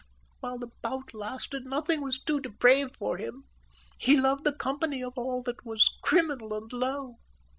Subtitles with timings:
[0.39, 3.43] While the bout lasted, nothing was too depraved for him.
[3.99, 7.17] He loved the company of all that was criminal and low.